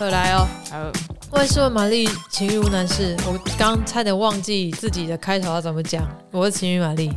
[0.00, 0.90] 回来哦，好，
[1.30, 3.14] 万事问玛丽，情欲无难事。
[3.26, 6.08] 我刚差点忘记自己的开头要怎么讲。
[6.30, 7.12] 我是情欲玛丽，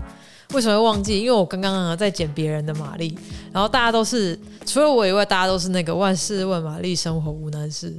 [0.54, 1.21] 为什么会忘记？
[1.21, 3.17] 因为我刚刚在剪别人的玛丽，
[3.54, 7.96] 然后大家都是除了我以外，大家都是那个万事问玛丽，生活无难事。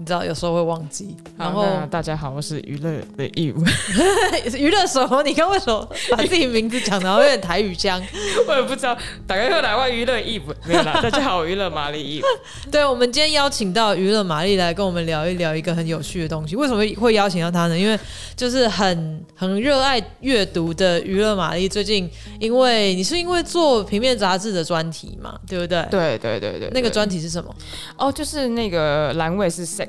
[0.00, 3.60] 你知道有时候会忘记，然后大家好，我是娱乐的义务，
[4.56, 5.24] 娱乐什么？
[5.24, 8.00] 你看为什么把自己名字讲的好像有点台语腔？
[8.46, 8.96] 我也不知道。
[9.26, 11.00] 打开后来外娱乐义务没有啦。
[11.02, 12.24] 大家好，娱乐玛丽义务。
[12.70, 16.54] 对，我们今天邀请到娱乐玛丽来跟我们聊一聊一个很有趣的东西。
[16.54, 17.76] 为什么会邀请到她呢？
[17.76, 17.98] 因为
[18.36, 22.08] 就是很很热爱阅读的娱乐玛丽，最近
[22.38, 25.84] 因为你是因为做平面杂志的专题嘛，对不对？
[25.90, 26.70] 对对对对，对。
[26.72, 27.52] 那个专题是什么？
[27.98, 29.87] 哦，就是那个栏位是 sex。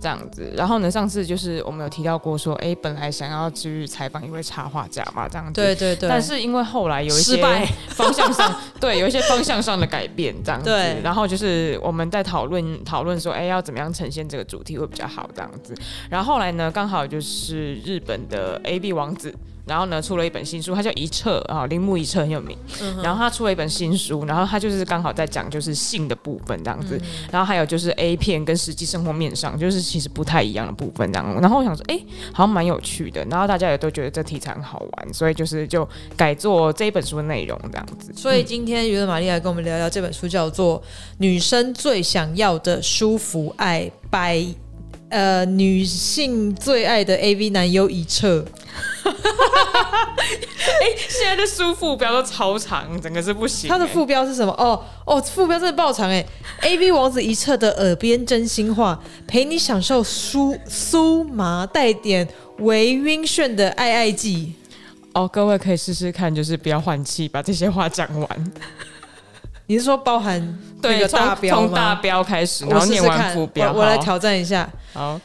[0.00, 0.90] 这样子，然后呢？
[0.90, 5.52] 上次就是我们有提到过说，哎，本来想要去采访一位插画家嘛，这样子。
[5.54, 6.06] 对对对。
[6.08, 7.42] 但是因为后来有一些
[7.88, 10.68] 方向上， 对，有一些方向上的改变，这样子。
[10.68, 11.00] 对。
[11.02, 15.74] 然后就是我们在讨论讨论说，哎，要怎么样呈现这个主题会比较好，这样子。
[16.10, 19.34] 然后后来呢，刚好就是日本的 A B 王子。
[19.66, 22.56] 然后呢，出了一本新书，他叫一彻啊，铃木一彻很有名。
[22.82, 31.40] 嗯、然后他出了一本新书，然后他就是刚好在讲就是性的部分这样子，嗯、然后还有就是 A 片跟实际生活面上就是其实不太一样的部分这样。
[31.40, 31.98] 然后我想说，哎，
[32.32, 33.24] 好像蛮有趣的。
[33.30, 38.12] 然后大家也都觉得这题材很好玩，所以就是就改做这一本书的内容这样子。
[38.14, 40.78] 所以今天娱乐玛丽来跟我们聊聊这本书，叫做
[41.18, 44.54] 《女生最想要的舒服爱》by
[45.14, 48.44] 呃女性最爱的 AV 男优一彻。
[49.04, 50.16] 哈哈哈哈哈！
[50.16, 53.70] 哎，现在的书副标都超长，整个是不行。
[53.70, 54.52] 它的副标是什么？
[54.54, 56.24] 哦哦，副标真的爆长哎
[56.62, 58.98] ！AV 王子一彻的耳边真心话，
[59.28, 62.26] 陪你享受酥酥麻带点
[62.58, 64.54] 微晕眩的爱爱剂。
[65.12, 68.52] 哦，各位可以试试看，就是不要换气，把这些话讲完。
[69.66, 71.66] 你是说包含对个大标吗？
[71.66, 73.70] 从大标开始，然后念完副标。
[73.70, 74.68] 我，我来挑战一下。
[74.94, 75.20] 好，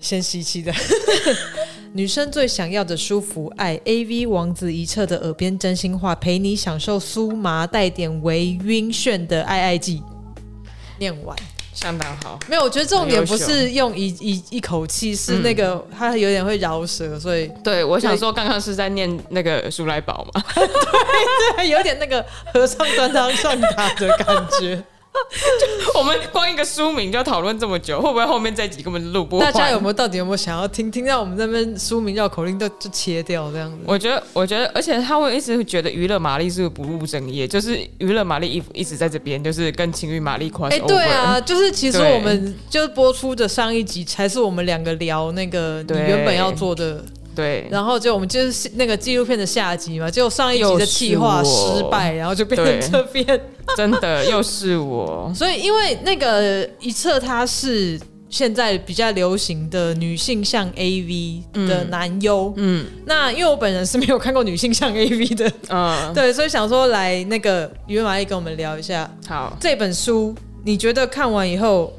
[0.00, 0.72] 先吸气的。
[1.92, 10.00] 女生最想要的舒服爱，AV 王子一侧的耳边真心话，陪你享受酥麻带点微晕眩的爱爱剂。
[11.00, 11.36] 念完，
[11.74, 12.38] 相当好。
[12.48, 20.44] 没有，我觉得重点不是用一一一口气，是那个它有点会饶舌，所以对我想说，刚刚是在念那个舒来宝嘛？
[20.54, 20.68] 对
[21.56, 22.24] 对，有点那个
[22.54, 24.80] 和尚端汤上塔的感觉。
[25.12, 29.52] 就 我们光一个书名就要讨论这么久，会不会后面这集根本录不 完？
[29.52, 30.90] 大家有没有到底有没有想要听？
[30.90, 33.78] 听到我们这边书名叫口令，就就切掉这样子。
[33.84, 40.68] 我觉得，我觉得，而且他会一直觉得娱乐玛丽是不务正业，就是娱乐玛丽一一直在这边，就是跟情侣玛丽跨。
[40.68, 47.04] 哎，对啊，就是其实我们就播出的上一集才是我们两个聊那个你原本要做的。
[47.34, 53.40] 对，然后就我们就是那个纪录片的下集嘛，结果上一集的计划失败，然后就变成这边，
[53.76, 55.30] 真的又是我。
[55.34, 57.98] 所以因为那个一侧他是
[58.28, 71.92] 现在比较流行的女性向 AV 的男优，嗯，嗯，那因为我本人是没有看过女性向 AV 的，嗯， 对，所以想说来那个娱乐玛丽跟我们聊一下，好，这本书你觉得看完以后？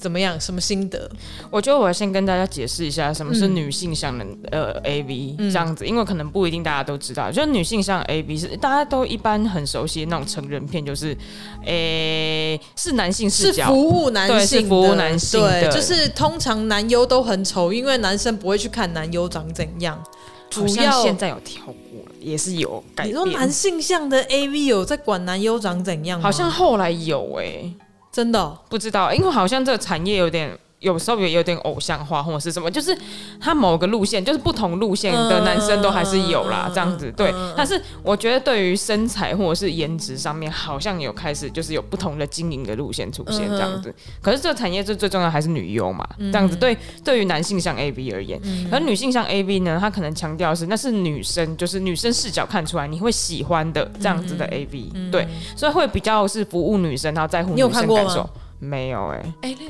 [0.00, 0.40] 怎么样？
[0.40, 1.08] 什么心得？
[1.50, 11.16] 我觉得我要先跟大家解释一下什么是女性向的、嗯、呃 AV 这样子，因为可能不一定大家都知道，就是女性向 AV 是大家都一般很熟悉的那种成人片，就是
[11.64, 20.02] 诶、欸、是男性视角，是服务男性，是服务男性的，对，就是通常男优都很丑，因为男生不会去看男优长怎样。
[20.48, 23.14] 主要现在有跳过，也是有改变。
[23.14, 26.20] 你说男性向的 AV 有在管男优长怎样？
[26.20, 27.74] 好像后来有哎、欸。
[28.12, 32.96] 真的、不知道，因为好像这个产业有点，有时候也有点偶像化，或者是什么，就是
[33.38, 37.30] 他某个路线，就是不同路线的男生都还是有啦，嗯、这样子对。
[37.32, 43.90] 嗯、但是我觉得对于身材或者是颜值上面，好像有开始就是有不同的经营的路线出现这样子。
[43.90, 46.76] 嗯、可是这个产业最最重要还是女优嘛，嗯、这样子对。
[47.04, 58.28] 对于男性像 AV 而言，嗯、而女性像 AV 呢，他可能强调是那是女生，就是女生视角看出来你会喜欢的这样子的 AV，、嗯、对，所以会比较是服务女生，然后在乎女生感受。
[58.62, 59.66] 没有哎、欸，哎、欸，那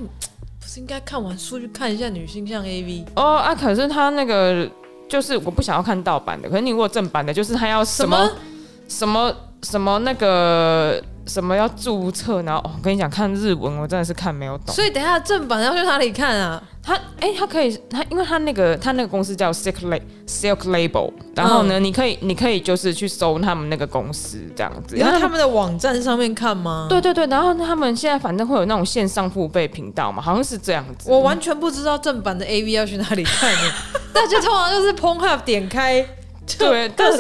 [0.61, 3.55] 不是应该看完书去看一下女性向 AV 哦啊！
[3.55, 4.71] 可是他那个
[5.09, 8.31] 就是我不想要看盗版的，可是你如果正版的，就是他要什么
[8.87, 11.03] 什么什么，什么那个。
[11.27, 12.43] 什么要注册？
[12.43, 14.75] 然后、哦、我跟你讲，看日文我真的是看没有懂。
[14.75, 16.63] 所以等一下正版要去哪里看啊？
[16.83, 26.87] 他哎、欸，他可以他，因为他那个他那个公司叫 Silk La Silk Label，然后呢，嗯、你可以你可以就是去搜他们那个公司这样子，然后他们的网站上面看吗？
[26.89, 31.11] 对对对，然后他们现在反正会有那种线上付费频道嘛，好像是这样子。
[31.11, 33.71] 我完全不知道正版的 AV 要去哪里看呢？
[34.13, 36.05] 大家通常就是 Pornhub 点开，
[36.59, 37.19] 对，但是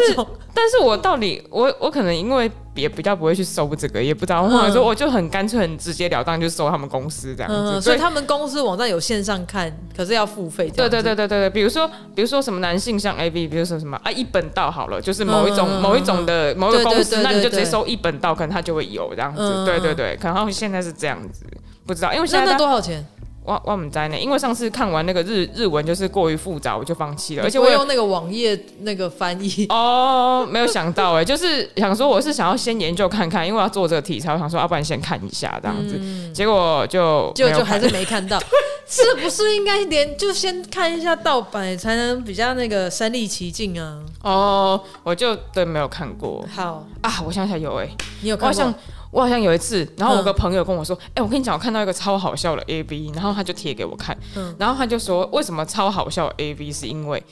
[0.54, 2.50] 但是我到底我我可能因为。
[2.74, 4.48] 也比较不会去搜这个，也不知道。
[4.48, 7.78] 或者说，我就很干脆、很直截了当就搜他们公司这样子。
[7.78, 10.68] 嗯、所以他们公司网站有线上看，可是要付费。
[10.70, 19.42] 对对对对对对，比如说比如说什么男性像 AV，比如说什么啊一本道好了，就是某一种、嗯、某一种的某一个公司，那你就直接搜一本道，可能他就会有这样子。
[19.42, 21.44] 嗯、对对对，可能现在是这样子，
[21.86, 23.04] 不知道，因为现在多少钱？
[23.42, 27.42] 我我们在呢，因为上次看完那个日日文就是过于复杂，我就放弃了。
[27.42, 38.38] 而且我用那个网页那个翻译 哦，没有想到哎，就是想说我是想要先研究看看，因为我要做这个题材，我想说要不然先看一下这样子，嗯、结果就就就还是没看到，
[38.86, 43.98] 是不是应该连就先看一下盗版才能比较那个身临其境啊？
[44.22, 46.46] 哦，我就对没有看过。
[46.54, 47.88] 好啊，我想起来有哎，
[48.20, 48.62] 你有看过？
[48.62, 48.74] 我
[49.18, 57.22] 好像有一次，然后我个朋友跟我说：“哎、嗯欸，我跟你讲，我看到一个超好笑的 AV，然后他就贴给我看，嗯、然后他就说，为什么超好笑 AV 是因为。”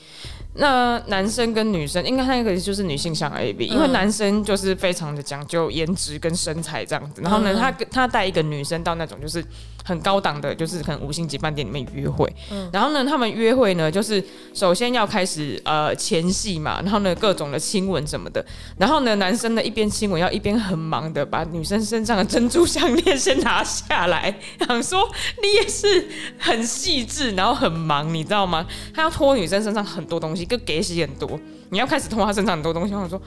[0.59, 7.21] 那男生跟女生应该那个就是女性向 A B，因为男生就是非常的讲究颜值跟身材这样子。
[7.21, 9.41] 然后呢，他他带一个女生到那种就是
[9.85, 12.29] 很高档的，就是可能五星级饭店里面约会。
[12.73, 14.21] 然后呢，他们约会呢，就是
[14.53, 18.45] 首先要开始呃前戏嘛，然后呢各种的亲吻什么的。
[18.77, 25.09] 然后呢，男生呢一边亲吻要一边很忙的把女生身上的珍珠项链先拿下来，想说
[25.41, 26.05] 你也是
[26.37, 28.67] 很细致，然后很忙，你知道吗？
[28.93, 30.48] 他要脱女生身上很多东西。
[30.49, 32.95] 一个给洗很多，你要开始脱他身上很多东西。
[32.95, 33.21] 我说，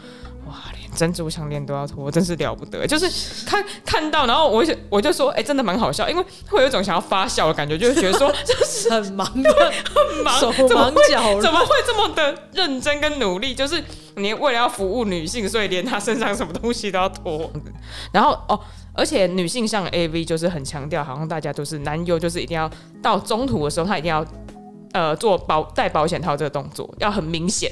[0.46, 2.84] 哇，连珍珠项链都要脱，真是了不得。
[2.84, 13.54] 就是看看到，然后我就我就说，哎、欸，真的蛮好笑，因为会有一种想要发笑的感觉，就是觉得说， 就是很忙的，很忙，手忙脚怎么会这么的认真跟努力？
[13.54, 13.80] 就是
[14.16, 17.48] 你为了要服务女性，所以连她身上什么东西都要脱。
[18.10, 18.58] 然后哦，
[18.94, 22.68] 而且女性向 AV 就是很强调，好像大家都是男优，就是一定要
[23.00, 24.26] 到中途的时候，他一定要。
[24.92, 27.70] 呃，做保戴保险套这个动作要很明显。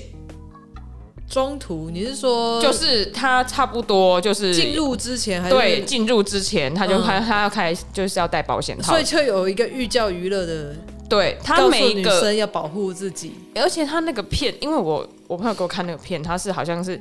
[1.28, 10.74] 中途你是说，就是他差不多就是进入之前还是，对，进入之前他就开、嗯、他要开就是要戴保险套，所以就有一个寓教于乐的，
[11.08, 17.00] 对他每一个女生要保护自己，而且他那个片，因为我我朋友给我看那个片，他是好像是。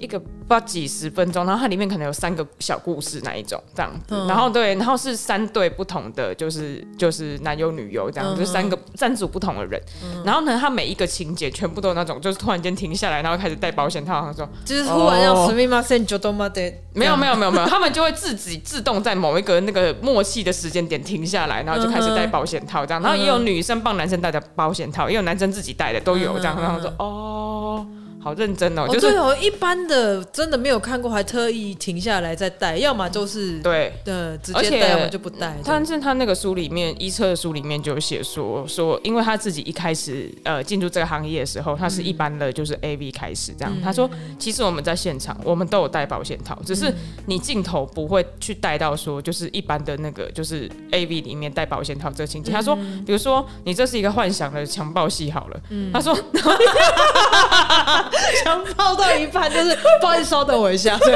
[0.00, 15.82] 一个不知道几十分钟，然后它里面可能有三个小故事那一种这样子，嗯、然后对，然后是三对不同的，就是就是男优女优这样，嗯、就三个三组不同的人，嗯、然后呢，他每一个情节全部都有那种，就是突然间停下来，然后开始戴保险套，他说就是突然要死命吗？
[15.82, 16.48] 现就都吗？
[16.48, 27.86] 对，没有没有没有没有，他们就会自己自动在某一个那个默契的时间点停下来，然后就开始戴保险套这样，然后也有女生帮男生戴的保险套，也有男生自己戴的都有这样，然后说哦。
[28.22, 35.56] 好认真哦，就是哦一般的真的没有看过，还特意停下来再戴，要么就是对的直接戴，要么就不戴。
[35.64, 43.72] 但是他那个书里面，一车的书里面就有写说说，因为他自己一开始呃进入这个行业的时候，他是一般的就是 AV 开始这样。
[43.82, 44.08] 他说，
[44.38, 46.92] 其实我们在现场，我们都有戴保险套，只是
[47.24, 52.52] 你镜头不会去带到说就是一般的那个就是 AV 里面戴保险套这个情节。
[52.52, 52.76] 他说，
[53.06, 56.14] 比如说你这是一个幻想的强暴戏好了，嗯他说。
[58.44, 61.14] 强暴到一半，就是不好意思，稍等我一下，对，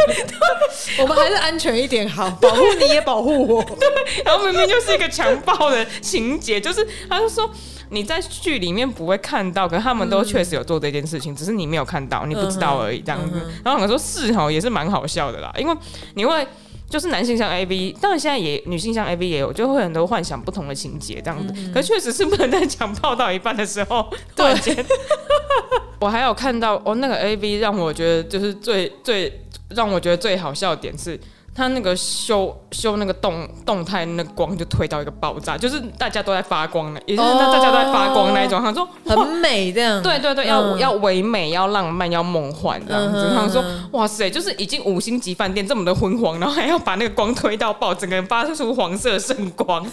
[0.98, 3.62] 我们还是安全一点好，保护你也保护我。
[3.62, 7.48] 对，然后明明就是一个强暴的情节，就是他就说
[7.90, 13.40] 你在剧里面不会看到，可是他们都确实有做这件事情，只是你没有看到，你不知道而已，这样子。
[13.64, 15.74] 然后我说是哦，也是蛮好笑的啦，因为
[16.14, 16.46] 你会。
[16.88, 21.52] 就是男性像 AV，当然现在也女性像 AV 也有，就会很多幻想不同的情节这样子。
[21.56, 24.74] 嗯、可确实是不能在强暴到一半的时候 突然间。
[24.74, 24.84] 对
[26.00, 31.18] 我还有看到哦，那个 AV 让我觉得就是最最让我觉得最好笑的点是。
[31.54, 38.60] 他那个修修那个动动态，那个光就推到一个爆炸，就是大家都在发光的，也就是大家都在发光那一种。
[38.60, 43.30] 他说很美这样，对对对，要要唯美，要浪漫，要梦幻这样子。
[43.32, 49.86] 他说哇塞，就是已经五星级饭店这么的昏黄，然后还要把那个光推到爆，整个人发出黄色圣光，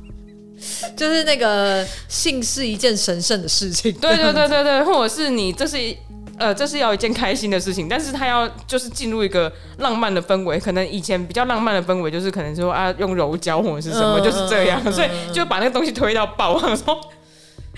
[0.96, 3.92] 就是那个性是一件神圣的事情。
[4.00, 5.76] 对对对对对，或者是你这是。
[6.38, 16.98] 呃，这是要一件开心的事情，但是他要就是进入一个浪漫的氛围，可能以前比较浪漫的氛围就是可能说啊用柔焦或者是什么，嗯、就是这样，嗯、 所以就把那个东西推到爆，我说。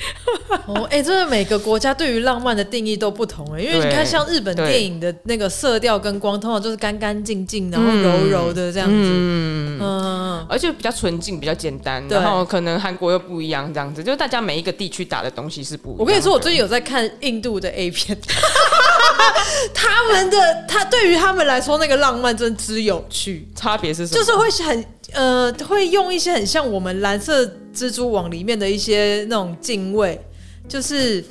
[0.66, 15.98] 哦，哎、欸，真的每个国家对于浪漫的定义都不同哎，因为你看像日本电影的那个色调跟光，通常就是干干净净，然后柔柔的这样子，嗯，嗯而且比较纯净，比较简单，对然后可能韩国又不一样，这样子，就是大家每一个地区打的东西是不一样。
[16.00, 18.16] 我跟你说，我最近有在看印度的 A 片，
[19.74, 24.18] 他们的他对于他们来说那个浪漫真之有趣，差别是什么？
[24.18, 24.84] 就是会很。
[25.12, 30.20] 呃，会用一些很像我们蓝色蜘蛛网里面的一些那种敬畏，
[30.68, 31.24] 就是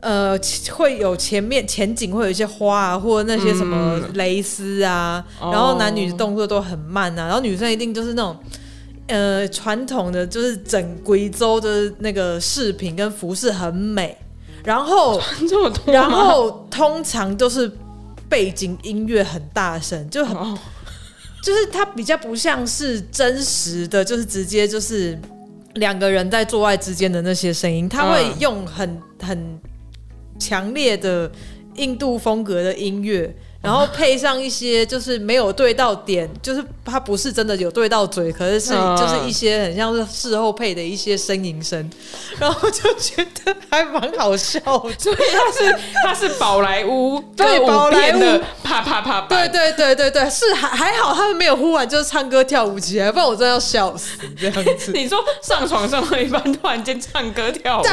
[0.00, 0.36] 呃，
[0.72, 8.36] 会有前面前景会有一些花啊，或者那些什么蕾丝啊，嗯、然后男女的动作都很慢啊，然后女生一定就是那种
[9.06, 14.16] 呃传统的，就是整贵州的那个饰品跟服饰很美，
[14.64, 15.20] 然后
[15.86, 17.70] 然后通常都是
[18.28, 20.58] 背景音乐很大声，就很、哦、
[21.42, 25.16] 就是它比较不像是真实的，就是直接就是
[25.74, 29.60] 两个人在做爱之间的那些声音，他会用很很。
[30.38, 31.30] 强烈的
[31.74, 33.32] 印度风格的音乐。
[33.62, 41.88] 然后配上一些就是没有对到点，就是他不是真的有对到嘴，可是是就是一些很像是事后配的一些呻吟声，
[42.40, 44.92] 然后就觉得还蛮好笑的。
[44.98, 54.90] 所以他是他是宝莱坞对宝莱坞啪啪啪，对对对对对，是还还好他们没有忽然就是唱歌跳舞起来，不然我真的要笑死这样子。
[54.92, 57.90] 你说上床上会一般突然间唱歌跳舞吗？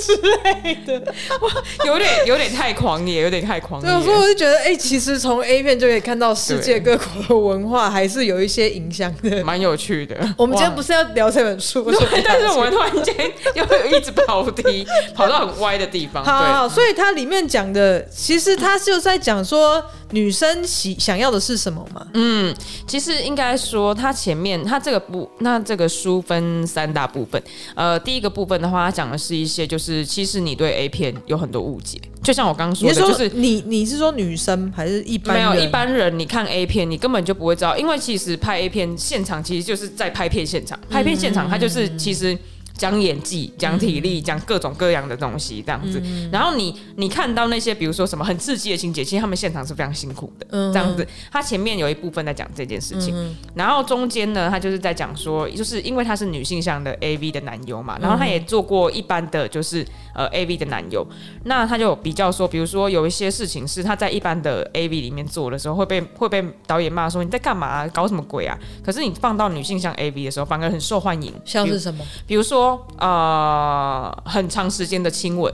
[0.00, 1.50] 之类的，哇，
[1.86, 4.31] 有点有点太狂野，有点太狂野。
[4.32, 10.16] 就觉得哎、欸，其实从 A 片就可以看到世界各国的文化还是有一些影响的，蛮有趣的。
[10.38, 11.84] 我们今天不是要聊这本书，
[12.24, 13.14] 但是我们突然间
[13.54, 13.64] 又
[13.96, 16.24] 一直跑题，跑到很歪的地方。
[16.24, 22.06] 好，好，所以它里面讲的，其实它就在讲说女生喜想要的是什么嘛？
[22.14, 22.54] 嗯，
[22.86, 27.42] 其实应该说，它前面它这个部，那这个书分三大部分。
[27.74, 35.50] 呃，第一个部分的话，它讲的是一些就是，其实你对 A 片有很多误解，就像我刚刚说的，就是你你是说女生还是一般人？
[35.50, 42.38] 没有一般人，你看 A 片，你根本就不会知道，因为其实拍 A 片现场其实就是在拍片现场，拍片现场它就是其实。
[42.76, 46.00] 讲演技，讲体力，讲各种各样的东西，这样子。
[46.04, 51.06] 嗯、然后你你看到那些，比如说什么很刺激的情节，其实他们现场是非常辛苦的，嗯、这样子。
[51.30, 61.06] 他前面有一部分在讲这件事情，嗯、然后中间呢，他就是在讲说，就是因为他是女性向的 AV 的男优嘛，然后他也做过一般的就是呃 AV 的男优，
[61.44, 68.58] 那他就比较说，比如说有一些事情是他在一般的 AV 里面做的时候会被会被导演骂说你在干嘛、啊，搞什么鬼啊？
[68.84, 71.32] 可是你放到女性向 AV 的时候，反而很受欢迎。
[71.44, 72.04] 像是什么？
[72.26, 72.61] 比如说。
[72.98, 75.52] 啊，很长时间的亲吻。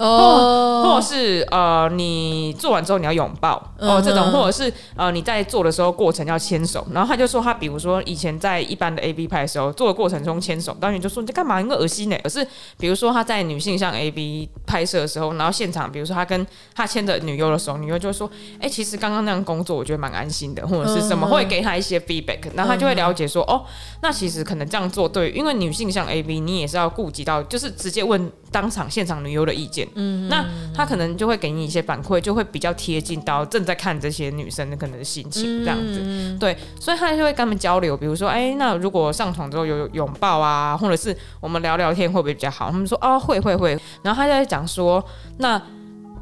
[0.00, 11.60] 哦，或者是呃，你做完之后你要拥抱哦，这种，或者是呃，你在做的时候过程要牵手，然后他就说他比如说以前在一般的 AV 拍的时候做的过程中牵手，导演就说你在干嘛？
[11.60, 12.16] 应该恶心呢。
[12.22, 12.46] 可是
[12.78, 23.62] 比如说他在女性向 AV 拍摄的时候，然后现场比如说他跟他牵着女优的时候，女优就会说，哎、欸，其实刚刚那样工作我觉得蛮安心的，或者是什么会给他一些 feedback，然后他就会了解说，哦，
[24.00, 30.44] 那其实可能这样做对，因为女性向 AV 你也是要顾及到，就是直接问当场现场女优的意见，嗯，那。
[30.72, 42.70] 他可能就会给你一些反馈，就会比较贴近到正在看这些女生的可能的心情这样子，嗯、对，所以他就会跟他们交流，比如说，哎，那如果上床之后有拥抱啊，或者是我们聊聊天会不会比较好？
[42.70, 43.78] 他们说，哦，会会会。
[44.02, 45.04] 然后他就在讲说，
[45.36, 45.60] 那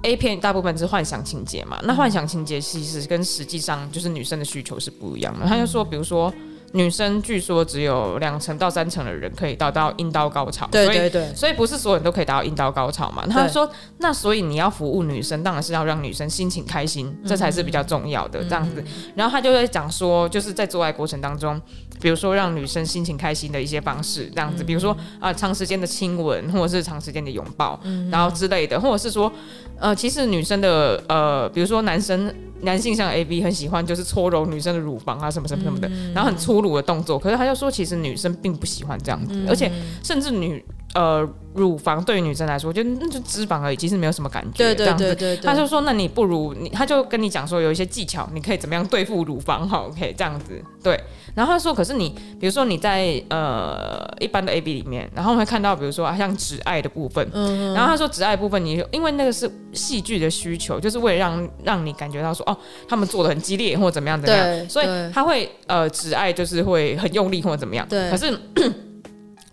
[0.02, 5.46] A 片大部分是幻想情节嘛，那幻想情节其实跟实际上就是女生的需求是不一样的。
[5.46, 6.32] 他就说，比如说。
[6.72, 13.26] 女生据说只有两成到三成的人可以达到阴道高潮，对对对，所以所以不是所有人都可以达到阴道高潮嘛。
[13.26, 18.84] 他说，那所以你要服务女生，当然是要让女生心情开心，这才是比较重要的这样子。
[19.14, 21.58] 然后他就会讲说，就是在做爱过程当中，
[22.02, 29.32] 比如说让女生心情开心的一些方式，这样子，比如说啊长时间的亲吻，或者是长时间的拥抱，然后之类的，或者是说。
[29.80, 37.18] 呃，其实女生的呃，比如说男生男性像 A B 很喜欢就是搓揉女生的乳房啊，什么什么什么的，嗯、然后很粗鲁的动作。
[37.18, 39.70] 可是他就说，其实女生并不喜欢这样子，嗯、而且
[40.02, 44.58] 甚至女呃乳房对于女生来说，就那就脂肪而已，其实没有什么感觉。
[44.58, 49.68] 对对对对，他就说，那你不如你，他就跟你讲说有一些技巧，你可以怎么样对付乳房？
[49.68, 50.98] 好，OK，这样子对。
[51.38, 59.48] 然后他说，可是你比如说你在呃一般的 A B 里面，然后会看到比如说像指爱的部分，嗯、然后他说指爱部分，你因为那个是。
[59.74, 62.56] 戏剧的需求就是为了让让你感觉到说哦，
[62.88, 67.86] 他们做的很激烈或者怎么样怎么样，对所以他会呃只爱就是会很用力或者怎么样。
[67.86, 68.36] 对可是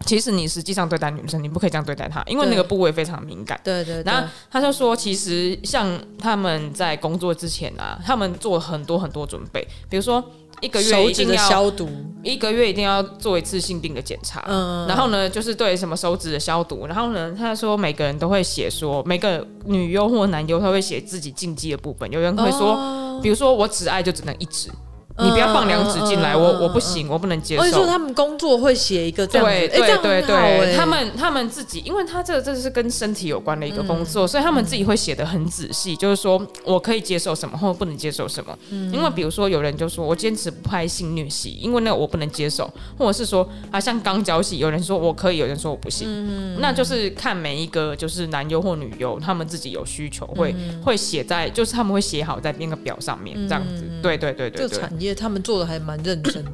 [0.06, 3.60] 其实你实际上对待女生，你不可以这样对待她，因为那个部位非常敏感。
[3.62, 4.04] 对对，对。
[4.04, 10.24] 然后他就说，其实像他们在工作之前啊，他们做很多很多准备，比如说。
[10.62, 11.90] 一个月一定要消毒，
[12.24, 14.44] 一个月一定要做一次性病的检查。
[14.48, 16.88] 嗯，然后呢，就是对什么手指的消毒。
[16.88, 22.10] 然后呢，他说每个人都会写说，每个女优或男优他会写自己禁忌的部分。
[22.12, 24.70] 有人会说，比如说我只爱就只能一指，
[25.18, 27.62] 你不要放两指进来，我我不行，我不能接受。
[27.62, 38.58] 所以说他们工作会写一个这样子，对对对对，他们他们自己，因为他这个这是跟身体有关的一个工作，所以他们自己会写的很仔细，就是说我可以接受什么，或不能接受什么。
[38.70, 50.54] 因为比如说有人就说我坚持不拍性虐戏，因为那个我不能接受，或者是说啊像肛交戏，有人说我可以，有人说我不行，那就是看每一个就是男优或女优，他们自己有需求会
[50.84, 53.86] 会写在，就是他们会写好在那个表上面这样子。
[54.02, 55.80] 对对对对，这产业他们做的还。
[55.86, 56.52] 蛮认真的，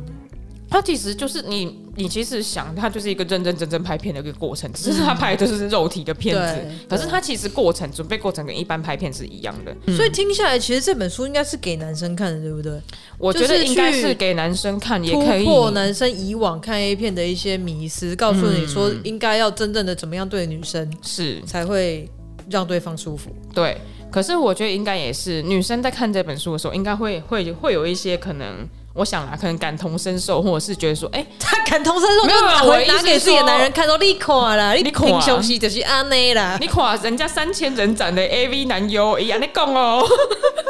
[0.69, 9.73] 他其实就是你，你其实想，他就是一个认认真真拍片的一个过程，只是他拍的就是肉体的片子，可是他其实过程准备过程跟一般拍片是一样的。
[9.95, 12.77] 所以听下来，其实这本书应该是给男生看的，对不对？
[13.17, 22.09] 我觉得应该是给男生看，也可以突破男生以往看 A 片的一些迷思，告诉你说应该要真正的怎么样对女生是才会
[22.49, 23.29] 让对方舒服。
[23.53, 23.77] 对，
[24.11, 28.67] 可是我觉得应该也是女生在看这本书的时候，应该会会会有一些可能。
[28.93, 40.05] 我想啊，可能感同身受，或者是觉得说，哎、欸，他感同身受，没有把我拿给自己的男人看，说你垮了，你平胸西就是安内啦，你垮人家三千人斩的 AV 男优，哎呀，你讲哦，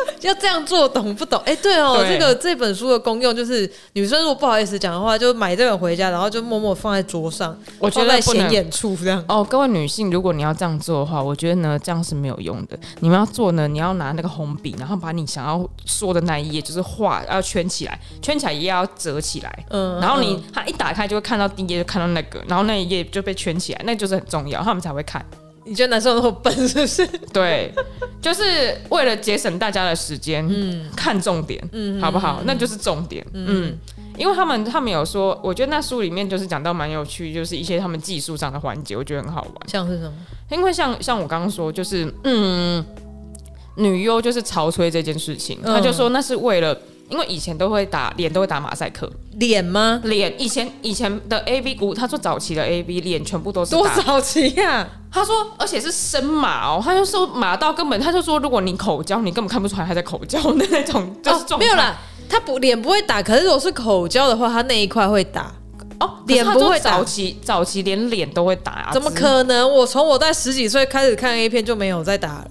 [0.21, 1.39] 要这样做，懂不懂？
[1.45, 9.23] 哎、欸，对哦，对这个这本书的功用就是，女生如果不好意思讲的话，就买这本回家，然后就默默放在桌上，我觉得在显眼处这样。
[9.27, 12.77] 哦，各位女性，如果你要这样做的话，我觉得呢，这样是没有用的。
[12.99, 17.99] 你们要做呢，你要拿那个红笔，然后把你想要说的那一页，就是画要圈起来。
[18.21, 25.25] 圈起来也要折起来，嗯，然后你它一打开就会看到第一页，就看到那个，然后那一页就被圈起来，那就是很重要，他们才会看。
[25.71, 27.07] 你觉得男生那么笨 是不是？
[27.31, 27.73] 对，
[28.21, 32.41] 就是为了节省大家的时间，嗯，看重点，嗯，好不好？
[32.43, 33.73] 那就是重点，嗯，
[34.17, 39.69] 因为他们他们有说，我觉得那书里面就是讲到蛮有趣，就是一些他们技术上的环节，我觉得很好玩。
[39.69, 40.13] 像是什么？
[40.49, 42.85] 因为像像我刚刚说，就是嗯，
[43.77, 46.77] 女优就是潮吹这件事情，他就说那是为了。
[47.11, 49.11] 因为以前都会打脸，都会打马赛克。
[49.33, 49.99] 脸吗？
[50.05, 50.33] 脸。
[50.41, 54.89] 以前以前的 A V 股，他说早期的 A V 脸全部都是多早期呀、啊？
[55.11, 56.81] 他说，而且是深马哦。
[56.83, 61.97] 他就说马到根本，他就说，如果你口交，你根本看不出来他在口交的那种，就是、哦、没有啦。
[62.29, 65.53] 他不脸不会打，可是如果是口交的话，他那一块会打。
[65.99, 66.97] 哦，脸不会打。
[66.97, 68.89] 早期早期连脸都会打啊？
[68.93, 69.69] 怎么可能？
[69.69, 72.49] 我从我在十几岁开始看 A 片就没有再打了。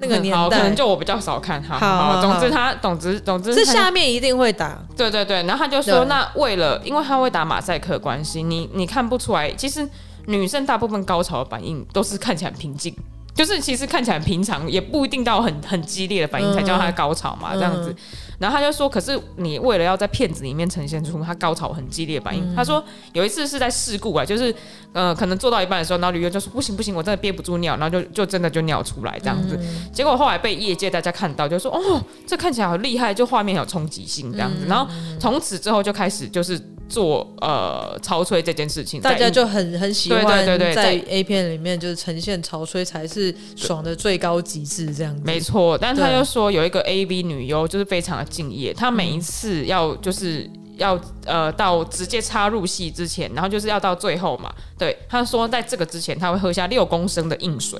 [0.00, 1.78] 那个年代，可能就我比较少看哈。
[1.78, 4.78] 好，好，总之他，总之，总之，是下面一定会打。
[4.96, 9.50] 对对对，然后他就说，那为了，因为他会打马赛克关系，你你看不出来。
[9.52, 9.86] 其实
[10.26, 12.94] 女生大部分高潮的反应都是看起来很平静，
[13.34, 17.94] 就是其实看起来很平常，也不一定到很很激烈的反应才叫他高潮嘛，嗯、这样子。
[18.38, 24.54] 然后他就说，可是你为了要在片子里面呈现出他高潮很激烈的反应，嗯、他说有一次是在事故啊，就是
[24.92, 29.58] 呃可能做到一半的时候，然后女优就说不行不行，我真的憋不住尿，然后就就真的就尿出来这样子。
[29.60, 34.64] 嗯、结果后来被业界大家看到，就说哦，这看起来好厉害，就画面有冲击性这样子。
[34.64, 36.60] 嗯、然后从此之后就开始就是。
[36.90, 40.44] 做呃潮吹这件事情，大家就很很喜欢。
[40.44, 45.22] 对对对，在 A 片里面就是呈现潮吹才是爽的最高极致这样子。
[45.24, 54.52] 没错，但他又说有一个 AV 女优就是非常的敬业，她每一次要就是要呃到直接插入戏之前，然后就是要到最后嘛。
[54.76, 57.78] 对，他说在这个之前他会喝下六公升的硬水。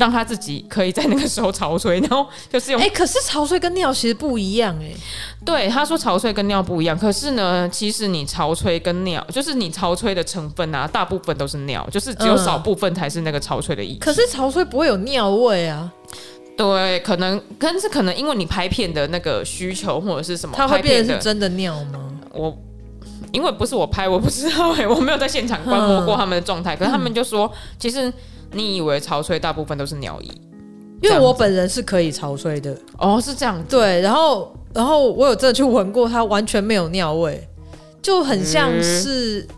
[0.00, 2.80] 让他自己可以在那个时候潮吹，然后就是用。
[2.80, 4.96] 哎、欸，可是潮吹跟尿其实不一样哎、欸。
[5.44, 14.00] 对，他说潮吹跟尿不一样，可是呢，其实你潮吹跟尿，就是你潮吹的成分啊，大部分都是尿，就是只有少部分才是那个潮吹的意思。
[14.00, 15.92] 可是潮吹不会有尿味啊。
[16.56, 22.10] 对，可能，但是可能因为你拍片的那个需求或者是什么，它会变成是真的尿吗？
[22.32, 22.56] 我
[23.32, 28.10] 因为不是我拍，我不知道哎、欸， 我没有在现场观摩过他们的状态，嗯、可是他们就说其实。
[28.52, 30.30] 你以为潮吹大部分都是尿液？
[31.02, 33.62] 因为我本人是可以潮吹的哦，是这样。
[33.68, 37.48] 对，然后然后我有真的去闻过，它完全没有尿味，
[38.02, 39.48] 就很像是，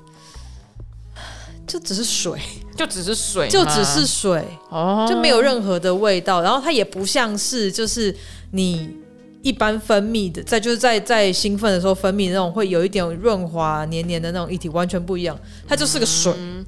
[1.17, 1.23] 嗯、
[1.67, 2.39] 就只是水，
[2.77, 6.43] 就只是水，就只是水哦，就没有任何的味道。
[6.43, 8.15] 然后它也不像是就是
[8.53, 8.97] 你
[9.43, 16.33] 一般分泌的，在就是在在兴奋的时候分泌的那种会有一点润滑黏黏的那种液体，完全不一样，它就是个水。
[16.37, 16.65] 嗯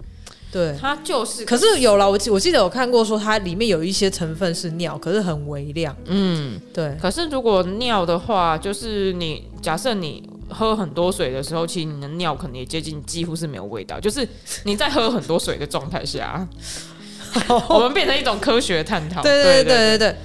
[0.54, 1.44] 对，它就是。
[1.44, 5.94] 可是有了，我记我记得有看过说它里面有一些成分是尿，可是很微量。
[6.06, 6.96] 嗯，对。
[7.02, 13.98] 可是如果尿的话，就是你假设你喝很多水的时候，其实你的尿可能也接近几乎是没有味道。
[13.98, 14.24] 就是
[14.62, 16.46] 你在喝很多水的状态下，
[17.68, 19.22] 我们变成一种科学探讨。
[19.22, 20.16] 对对对对对。